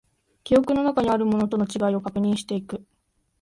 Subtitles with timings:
[0.43, 2.83] 記憶の中にあるものとの違いを確認していく